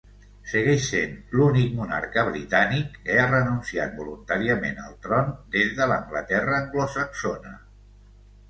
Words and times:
Segueix 0.51 0.85
sent 0.91 1.11
l'únic 1.39 1.75
monarca 1.79 2.23
britànic 2.29 2.97
que 3.09 3.19
ha 3.19 3.27
renunciat 3.33 3.95
voluntàriament 3.99 4.81
al 4.87 4.97
tron 5.05 5.31
des 5.57 5.77
de 5.81 5.91
l'Anglaterra 5.93 6.61
anglosaxona. 6.63 7.57